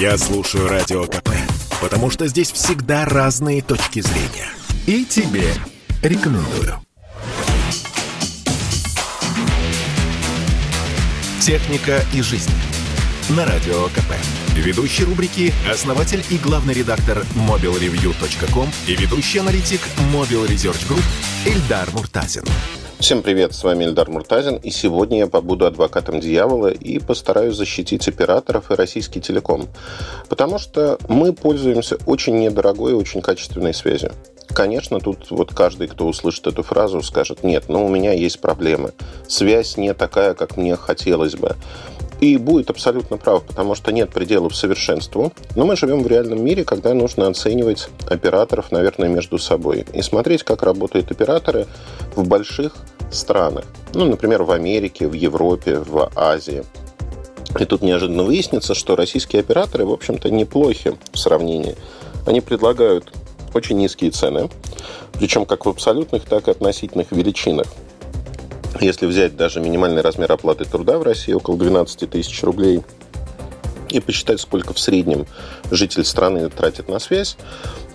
Я 0.00 0.16
слушаю 0.16 0.68
Радио 0.68 1.06
КП, 1.06 1.30
потому 1.80 2.08
что 2.08 2.28
здесь 2.28 2.52
всегда 2.52 3.04
разные 3.04 3.62
точки 3.62 4.00
зрения. 4.00 4.48
И 4.86 5.04
тебе 5.04 5.52
рекомендую. 6.02 6.80
«Техника 11.40 12.00
и 12.14 12.22
жизнь» 12.22 12.52
на 13.30 13.44
Радио 13.44 13.88
КП. 13.88 14.14
Ведущий 14.54 15.02
рубрики– 15.02 15.52
основатель 15.68 16.24
и 16.30 16.38
главный 16.38 16.74
редактор 16.74 17.24
mobilreview.com 17.34 18.70
и 18.86 18.94
ведущий 18.94 19.38
аналитик 19.40 19.80
Mobile 20.12 20.46
Research 20.48 20.86
Group 20.88 21.02
Эльдар 21.44 21.90
Муртазин. 21.92 22.44
Всем 23.00 23.22
привет, 23.22 23.54
с 23.54 23.62
вами 23.62 23.84
Эльдар 23.84 24.10
Муртазин, 24.10 24.56
и 24.56 24.70
сегодня 24.70 25.20
я 25.20 25.26
побуду 25.28 25.66
адвокатом 25.66 26.18
дьявола 26.18 26.66
и 26.66 26.98
постараюсь 26.98 27.54
защитить 27.54 28.08
операторов 28.08 28.72
и 28.72 28.74
российский 28.74 29.20
телеком, 29.20 29.68
потому 30.28 30.58
что 30.58 30.98
мы 31.08 31.32
пользуемся 31.32 31.96
очень 32.06 32.40
недорогой 32.40 32.92
и 32.92 32.96
очень 32.96 33.22
качественной 33.22 33.72
связью. 33.72 34.12
Конечно, 34.48 34.98
тут 34.98 35.30
вот 35.30 35.54
каждый, 35.54 35.86
кто 35.86 36.08
услышит 36.08 36.48
эту 36.48 36.64
фразу, 36.64 37.00
скажет, 37.00 37.44
нет, 37.44 37.68
но 37.68 37.86
у 37.86 37.88
меня 37.88 38.12
есть 38.12 38.40
проблемы. 38.40 38.92
Связь 39.28 39.76
не 39.76 39.94
такая, 39.94 40.34
как 40.34 40.56
мне 40.56 40.74
хотелось 40.74 41.36
бы. 41.36 41.54
И 42.20 42.36
будет 42.36 42.68
абсолютно 42.70 43.16
прав, 43.16 43.44
потому 43.44 43.74
что 43.74 43.92
нет 43.92 44.10
пределов 44.10 44.56
совершенству. 44.56 45.32
Но 45.54 45.64
мы 45.64 45.76
живем 45.76 46.02
в 46.02 46.06
реальном 46.08 46.44
мире, 46.44 46.64
когда 46.64 46.92
нужно 46.94 47.28
оценивать 47.28 47.88
операторов, 48.08 48.72
наверное, 48.72 49.08
между 49.08 49.38
собой. 49.38 49.86
И 49.92 50.02
смотреть, 50.02 50.42
как 50.42 50.62
работают 50.62 51.10
операторы 51.12 51.66
в 52.16 52.26
больших 52.26 52.74
странах. 53.12 53.64
Ну, 53.94 54.04
например, 54.04 54.42
в 54.42 54.50
Америке, 54.50 55.06
в 55.06 55.12
Европе, 55.12 55.78
в 55.78 56.10
Азии. 56.16 56.64
И 57.58 57.64
тут 57.64 57.82
неожиданно 57.82 58.24
выяснится, 58.24 58.74
что 58.74 58.96
российские 58.96 59.40
операторы, 59.40 59.86
в 59.86 59.92
общем-то, 59.92 60.30
неплохи 60.30 60.94
в 61.12 61.18
сравнении. 61.18 61.76
Они 62.26 62.40
предлагают 62.40 63.12
очень 63.54 63.78
низкие 63.78 64.10
цены, 64.10 64.50
причем 65.14 65.46
как 65.46 65.64
в 65.64 65.68
абсолютных, 65.68 66.24
так 66.24 66.48
и 66.48 66.50
относительных 66.50 67.12
величинах. 67.12 67.66
Если 68.80 69.06
взять 69.06 69.36
даже 69.36 69.60
минимальный 69.60 70.02
размер 70.02 70.30
оплаты 70.30 70.64
труда 70.64 70.98
в 70.98 71.02
России, 71.02 71.32
около 71.32 71.58
12 71.58 72.10
тысяч 72.10 72.42
рублей, 72.44 72.82
и 73.90 74.00
посчитать, 74.00 74.40
сколько 74.40 74.74
в 74.74 74.78
среднем 74.78 75.26
житель 75.70 76.04
страны 76.04 76.48
тратит 76.50 76.88
на 76.88 76.98
связь, 76.98 77.36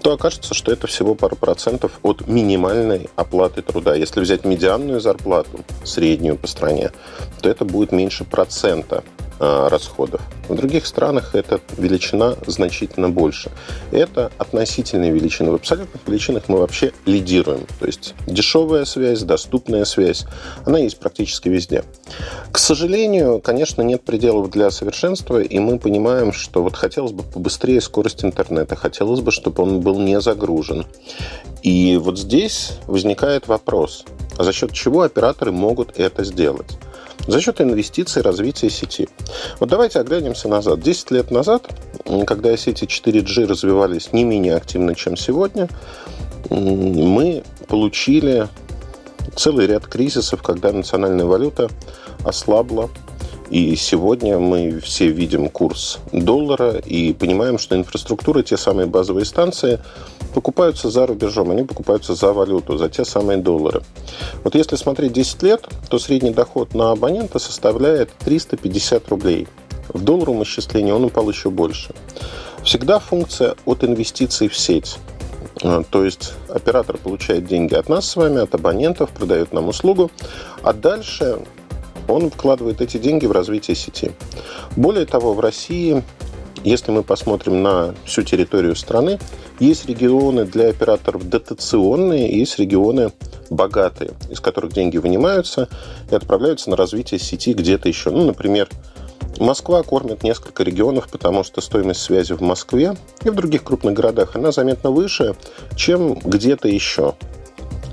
то 0.02 0.14
окажется, 0.14 0.54
что 0.54 0.72
это 0.72 0.88
всего 0.88 1.16
пару 1.16 1.36
процентов 1.36 2.00
от 2.02 2.28
минимальной 2.28 3.10
оплаты 3.16 3.62
труда. 3.62 3.96
Если 3.96 4.20
взять 4.20 4.44
медианную 4.44 5.00
зарплату, 5.00 5.64
среднюю 5.84 6.36
по 6.36 6.48
стране, 6.48 6.92
то 7.42 7.50
это 7.50 7.64
будет 7.64 7.92
меньше 7.92 8.24
процента 8.26 9.04
расходов. 9.40 10.22
В 10.48 10.56
других 10.56 10.86
странах 10.86 11.36
эта 11.36 11.60
величина 11.78 12.36
значительно 12.48 13.10
больше. 13.10 13.52
Это 13.92 14.32
относительные 14.38 15.12
величины. 15.12 15.52
В 15.52 15.56
абсолютных 15.56 16.02
величинах 16.08 16.44
мы 16.48 16.58
вообще 16.58 16.92
лидируем. 17.06 17.66
То 17.80 17.86
есть 17.86 18.14
дешевая 18.28 18.86
связь, 18.86 19.22
доступная 19.22 19.86
связь, 19.86 20.26
она 20.66 20.80
есть 20.80 21.00
практически 21.00 21.50
везде. 21.50 21.84
К 22.52 22.58
сожалению, 22.58 23.40
конечно, 23.40 23.82
нет 23.82 24.04
пределов 24.04 24.50
для 24.50 24.70
совершенства, 24.72 25.42
и 25.42 25.60
мы 25.60 25.80
понимаем, 25.80 26.34
что 26.34 26.62
вот 26.62 26.76
хотелось 26.76 27.12
бы 27.12 27.24
побыстрее 27.24 27.82
скорость 27.82 28.24
интернета, 28.24 28.76
хотелось 28.76 29.22
бы, 29.22 29.32
чтобы 29.32 29.64
он 29.64 29.82
был 29.82 30.00
не 30.00 30.20
загружен. 30.22 30.86
И 31.62 31.98
вот 31.98 32.20
здесь 32.20 32.74
возникает 32.88 33.48
вопрос, 33.48 34.06
а 34.38 34.44
за 34.44 34.52
счет 34.52 34.74
чего 34.74 35.02
операторы 35.02 35.52
могут 35.52 35.98
это 35.98 36.24
сделать? 36.24 36.78
За 37.28 37.42
счет 37.42 37.62
инвестиций 37.62 38.22
развития 38.22 38.70
сети. 38.70 39.08
Вот 39.60 39.70
давайте 39.70 40.00
оглянемся 40.00 40.48
назад. 40.48 40.82
10 40.82 41.12
лет 41.12 41.32
назад, 41.32 41.68
когда 42.26 42.56
сети 42.58 42.86
4G 42.86 43.46
развивались 43.46 44.12
не 44.14 44.24
менее 44.24 44.56
активно, 44.56 44.96
чем 44.96 45.16
сегодня, 45.16 45.70
мы 46.50 47.44
получили 47.68 48.48
целый 49.36 49.68
ряд 49.68 49.88
кризисов, 49.88 50.42
когда 50.44 50.72
национальная 50.72 51.26
валюта 51.26 51.70
ослабла, 52.24 52.90
и 53.54 53.76
сегодня 53.76 54.40
мы 54.40 54.80
все 54.80 55.10
видим 55.10 55.48
курс 55.48 56.00
доллара 56.12 56.78
и 56.78 57.14
понимаем, 57.14 57.60
что 57.60 57.76
инфраструктура, 57.76 58.42
те 58.42 58.58
самые 58.58 58.88
базовые 58.88 59.26
станции, 59.26 59.80
покупаются 60.34 60.90
за 60.90 61.06
рубежом, 61.06 61.52
они 61.52 61.64
покупаются 61.64 62.16
за 62.16 62.34
валюту, 62.34 62.80
за 62.80 62.90
те 62.90 63.06
самые 63.06 63.38
доллары. 63.38 63.84
Вот 64.44 64.56
если 64.56 64.76
смотреть 64.76 65.14
10 65.14 65.44
лет, 65.44 65.68
то 65.88 66.00
средний 66.00 66.32
доход 66.32 66.74
на 66.74 66.94
абонента 66.94 67.38
составляет 67.38 68.10
350 68.26 69.08
рублей. 69.10 69.48
В 69.90 70.04
долларовом 70.04 70.42
исчислении 70.42 70.92
он 70.92 71.04
упал 71.04 71.30
еще 71.30 71.52
больше. 71.52 71.94
Всегда 72.64 72.98
функция 72.98 73.54
от 73.66 73.84
инвестиций 73.84 74.48
в 74.48 74.58
сеть. 74.58 74.98
А, 75.62 75.84
то 75.84 76.04
есть 76.04 76.34
оператор 76.50 76.98
получает 76.98 77.46
деньги 77.46 77.76
от 77.76 77.88
нас 77.88 78.10
с 78.10 78.16
вами, 78.16 78.42
от 78.42 78.56
абонентов, 78.56 79.12
продает 79.12 79.54
нам 79.54 79.68
услугу, 79.68 80.10
а 80.64 80.74
дальше 80.74 81.38
он 82.08 82.30
вкладывает 82.30 82.82
эти 82.82 82.98
деньги 82.98 83.26
в 83.26 83.32
развитие 83.32 83.76
сети. 83.76 84.12
Более 84.76 85.06
того, 85.06 85.34
в 85.34 85.40
России, 85.40 86.04
если 86.64 86.92
мы 86.92 87.04
посмотрим 87.04 87.62
на 87.62 87.96
всю 88.06 88.24
территорию 88.24 88.76
страны, 88.76 89.20
есть 89.60 89.86
регионы 89.86 90.46
для 90.46 90.70
операторов 90.70 91.30
дотационные, 91.30 92.38
есть 92.38 92.60
регионы 92.60 93.12
богатые, 93.50 94.12
из 94.30 94.40
которых 94.40 94.74
деньги 94.74 94.98
вынимаются 94.98 95.70
и 96.12 96.16
отправляются 96.16 96.70
на 96.70 96.76
развитие 96.76 97.20
сети 97.20 97.54
где-то 97.54 97.88
еще. 97.88 98.10
Ну, 98.10 98.26
например, 98.26 98.70
Москва 99.40 99.82
кормит 99.84 100.24
несколько 100.24 100.64
регионов, 100.64 101.10
потому 101.10 101.44
что 101.44 101.62
стоимость 101.62 102.02
связи 102.02 102.34
в 102.34 102.42
Москве 102.42 102.96
и 103.24 103.30
в 103.30 103.36
других 103.36 103.64
крупных 103.64 103.94
городах, 103.94 104.36
она 104.36 104.52
заметно 104.52 104.92
выше, 104.92 105.36
чем 105.76 106.14
где-то 106.14 106.68
еще. 106.68 107.16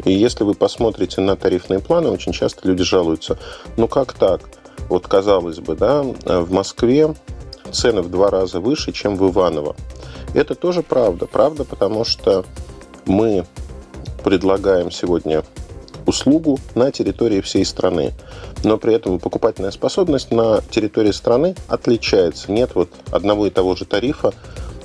И 0.04 0.12
если 0.12 0.44
вы 0.44 0.54
посмотрите 0.54 1.20
на 1.20 1.36
тарифные 1.36 1.80
планы, 1.80 2.10
очень 2.10 2.32
часто 2.32 2.68
люди 2.68 2.84
жалуются, 2.84 3.38
ну 3.76 3.88
как 3.88 4.12
так? 4.12 4.40
Вот 4.88 5.06
казалось 5.06 5.58
бы, 5.58 5.76
да, 5.76 6.02
в 6.02 6.50
Москве 6.52 7.14
цены 7.70 8.02
в 8.02 8.10
два 8.10 8.30
раза 8.30 8.60
выше, 8.60 8.92
чем 8.92 9.16
в 9.16 9.30
Иваново. 9.30 9.76
Это 10.34 10.54
тоже 10.54 10.82
правда. 10.82 11.26
Правда, 11.26 11.64
потому 11.64 12.04
что 12.04 12.44
мы 13.06 13.44
предлагаем 14.24 14.90
сегодня 14.90 15.44
услугу 16.06 16.58
на 16.74 16.90
территории 16.90 17.40
всей 17.40 17.64
страны. 17.64 18.12
Но 18.64 18.78
при 18.78 18.94
этом 18.94 19.18
покупательная 19.18 19.70
способность 19.70 20.30
на 20.32 20.60
территории 20.70 21.12
страны 21.12 21.54
отличается. 21.68 22.50
Нет 22.50 22.70
вот 22.74 22.90
одного 23.12 23.46
и 23.46 23.50
того 23.50 23.76
же 23.76 23.84
тарифа 23.84 24.32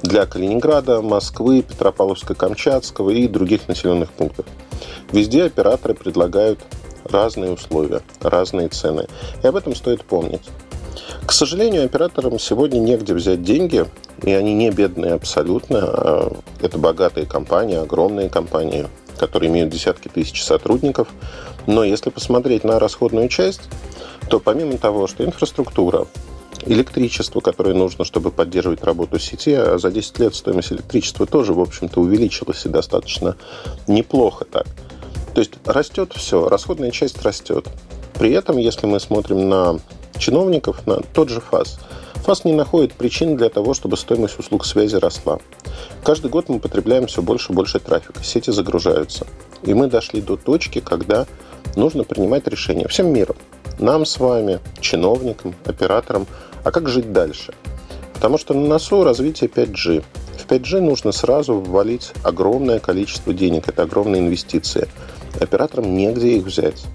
для 0.04 0.26
Калининграда, 0.26 1.02
Москвы, 1.02 1.62
Петропавловска-Камчатского 1.62 3.12
и 3.12 3.28
других 3.28 3.68
населенных 3.68 4.12
пунктов. 4.12 4.46
Везде 5.16 5.46
операторы 5.46 5.94
предлагают 5.94 6.60
разные 7.06 7.50
условия, 7.54 8.02
разные 8.20 8.68
цены. 8.68 9.08
И 9.42 9.48
об 9.48 9.56
этом 9.56 9.74
стоит 9.74 10.04
помнить. 10.04 10.42
К 11.26 11.32
сожалению, 11.32 11.86
операторам 11.86 12.38
сегодня 12.38 12.80
негде 12.80 13.14
взять 13.14 13.42
деньги, 13.42 13.86
и 14.24 14.34
они 14.34 14.54
не 14.54 14.72
бедные 14.72 15.14
абсолютно. 15.14 15.80
А 15.84 16.38
это 16.62 16.78
богатые 16.78 17.26
компании, 17.26 17.78
огромные 17.78 18.28
компании, 18.28 18.88
которые 19.18 19.50
имеют 19.50 19.70
десятки 19.70 20.10
тысяч 20.10 20.44
сотрудников. 20.44 21.08
Но 21.66 21.86
если 21.86 22.10
посмотреть 22.10 22.66
на 22.66 22.78
расходную 22.78 23.30
часть, 23.30 23.62
то 24.30 24.42
помимо 24.42 24.78
того, 24.78 25.08
что 25.08 25.24
инфраструктура, 25.24 26.08
электричество, 26.66 27.40
которое 27.40 27.74
нужно, 27.74 28.04
чтобы 28.04 28.32
поддерживать 28.32 28.84
работу 28.84 29.18
сети, 29.18 29.54
а 29.54 29.78
за 29.78 29.92
10 29.92 30.20
лет 30.20 30.36
стоимость 30.36 30.74
электричества 30.74 31.26
тоже, 31.26 31.54
в 31.54 31.62
общем-то, 31.62 32.02
увеличилась 32.02 32.66
и 32.66 32.70
достаточно 32.70 33.38
неплохо 33.88 34.44
так. 34.44 34.68
То 35.36 35.42
есть 35.42 35.52
растет 35.66 36.14
все, 36.16 36.48
расходная 36.48 36.92
часть 36.92 37.22
растет. 37.22 37.68
При 38.14 38.32
этом, 38.32 38.56
если 38.56 38.88
мы 38.88 39.02
смотрим 39.02 39.50
на 39.50 39.82
чиновников, 40.18 40.88
на 40.88 41.02
тот 41.02 41.28
же 41.28 41.42
ФАС, 41.42 41.78
ФАС 42.24 42.46
не 42.46 42.54
находит 42.54 42.94
причин 42.94 43.36
для 43.36 43.50
того, 43.50 43.74
чтобы 43.74 43.98
стоимость 43.98 44.40
услуг 44.40 44.66
связи 44.66 44.96
росла. 44.96 45.40
Каждый 46.06 46.32
год 46.32 46.48
мы 46.48 46.60
потребляем 46.60 47.08
все 47.08 47.22
больше 47.22 47.52
и 47.52 47.56
больше 47.56 47.80
трафика, 47.80 48.24
сети 48.24 48.52
загружаются. 48.52 49.28
И 49.64 49.74
мы 49.74 49.88
дошли 49.88 50.22
до 50.22 50.38
точки, 50.38 50.80
когда 50.80 51.28
нужно 51.76 52.06
принимать 52.06 52.48
решения 52.48 52.88
всем 52.88 53.12
миром. 53.12 53.36
Нам 53.78 54.06
с 54.06 54.18
вами, 54.18 54.62
чиновникам, 54.80 55.54
операторам, 55.66 56.28
а 56.64 56.72
как 56.72 56.88
жить 56.88 57.12
дальше? 57.12 57.54
Потому 58.14 58.38
что 58.38 58.54
на 58.54 58.66
носу 58.68 59.04
развитие 59.04 59.50
5G. 59.50 60.02
В 60.38 60.50
5G 60.50 60.80
нужно 60.80 61.12
сразу 61.12 61.56
ввалить 61.56 62.14
огромное 62.24 62.80
количество 62.80 63.34
денег, 63.34 63.68
это 63.68 63.84
огромные 63.84 64.22
инвестиции– 64.22 64.88
Операторам 65.40 65.96
негде 65.96 66.38
их 66.38 66.46
взять. 66.46 66.86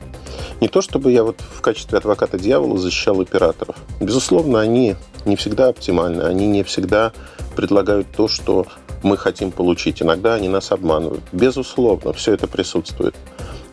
Не 0.61 0.69
то 0.69 0.83
чтобы 0.83 1.13
я 1.13 1.25
вот 1.25 1.41
в 1.41 1.61
качестве 1.61 1.99
адвоката 1.99 2.39
дьявола 2.39 2.79
защищал 2.79 3.21
операторов. 3.21 3.77
Безусловно, 4.01 4.61
они 4.61 4.97
не 5.25 5.37
всегда 5.37 5.69
оптимальны, 5.69 6.23
они 6.23 6.47
не 6.47 6.63
всегда 6.63 7.13
предлагают 7.57 8.09
то, 8.15 8.29
что 8.29 8.67
мы 9.03 9.17
хотим 9.17 9.51
получить. 9.51 10.03
Иногда 10.03 10.35
они 10.35 10.49
нас 10.49 10.73
обманывают. 10.73 11.23
Безусловно, 11.33 12.13
все 12.13 12.35
это 12.35 12.47
присутствует. 12.47 13.15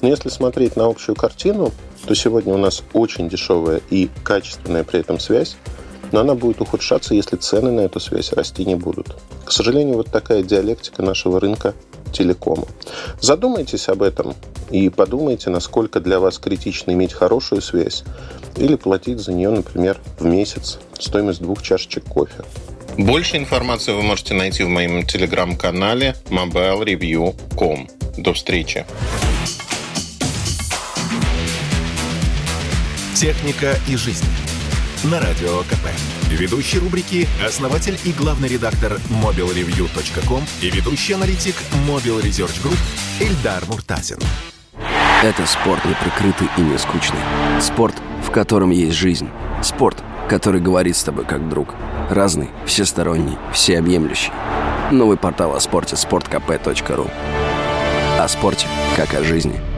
Но 0.01 0.07
если 0.07 0.29
смотреть 0.29 0.75
на 0.75 0.85
общую 0.85 1.15
картину, 1.15 1.71
то 2.05 2.15
сегодня 2.15 2.53
у 2.53 2.57
нас 2.57 2.83
очень 2.93 3.27
дешевая 3.27 3.81
и 3.89 4.09
качественная 4.23 4.83
при 4.83 4.99
этом 4.99 5.19
связь. 5.19 5.57
но 6.11 6.21
она 6.21 6.35
будет 6.35 6.61
ухудшаться, 6.61 7.13
если 7.13 7.35
цены 7.35 7.71
на 7.71 7.81
эту 7.81 7.99
связь 7.99 8.31
расти 8.33 8.65
не 8.65 8.75
будут. 8.75 9.15
К 9.45 9.51
сожалению, 9.51 9.97
вот 9.97 10.07
такая 10.07 10.43
диалектика 10.43 11.03
нашего 11.03 11.39
рынка 11.39 11.73
телекома. 12.11 12.65
Задумайтесь 13.19 13.89
об 13.89 14.01
этом 14.01 14.33
и 14.69 14.89
подумайте, 14.89 15.49
насколько 15.49 15.99
для 15.99 16.19
вас 16.19 16.39
критично 16.39 16.91
иметь 16.91 17.13
хорошую 17.13 17.61
связь 17.61 18.03
или 18.55 18.75
платить 18.75 19.19
за 19.19 19.33
нее, 19.33 19.49
например, 19.49 19.99
в 20.19 20.25
месяц 20.25 20.79
стоимость 20.99 21.41
двух 21.41 21.61
чашечек 21.61 22.03
кофе. 22.05 22.43
Больше 22.97 23.37
информации 23.37 23.93
вы 23.93 24.01
можете 24.01 24.33
найти 24.33 24.63
в 24.63 24.69
моем 24.69 25.05
телеграм-канале 25.05 26.15
mobilereview.com. 26.29 27.87
До 28.17 28.33
встречи! 28.33 28.85
Техника 33.15 33.75
и 33.87 33.95
жизнь. 33.95 34.25
На 35.03 35.19
радио 35.19 35.61
КП. 35.61 36.16
Ведущий 36.29 36.79
рубрики– 36.79 37.27
основатель 37.45 37.97
и 38.03 38.11
главный 38.11 38.49
редактор 38.49 38.99
mobilreview.com 39.23 40.43
и 40.61 40.69
ведущий 40.69 41.13
аналитик 41.13 41.55
Mobile 41.87 42.21
Research 42.21 42.61
Group 42.61 42.77
Эльдар 43.21 43.63
Муртазин. 43.67 44.17
Это 45.23 45.45
спорт 45.45 45.83
не 45.85 45.93
прикрытый 45.93 46.49
и 46.57 46.61
не 46.61 46.77
скучный. 46.77 47.19
Спорт, 47.61 47.95
в 48.23 48.31
котором 48.31 48.71
есть 48.71 48.97
жизнь. 48.97 49.29
Спорт, 49.63 50.03
который 50.27 50.59
говорит 50.59 50.97
с 50.97 51.03
тобой 51.03 51.23
как 51.23 51.47
друг. 51.47 51.73
Разный, 52.09 52.49
всесторонний, 52.65 53.37
всеобъемлющий. 53.53 54.33
Новый 54.91 55.15
портал 55.15 55.55
о 55.55 55.61
спорте– 55.61 55.95
sportkp.ru 55.97 57.09
О 58.19 58.27
спорте, 58.27 58.67
как 58.97 59.13
о 59.13 59.23
жизни– 59.23 59.59